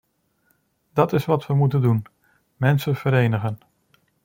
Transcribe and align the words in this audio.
Dat 0.93 1.13
is 1.13 1.25
wat 1.25 1.47
we 1.47 1.53
moeten 1.53 1.81
doen: 1.81 2.05
mensen 2.57 2.95
verenigen. 2.95 3.57